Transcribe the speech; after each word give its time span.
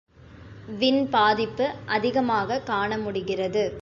Win 0.79 1.09
பாதிப்பு 1.09 1.65
அதிகமாகக் 1.85 2.65
காண 2.65 2.97
முடிகிறது. 2.97 3.63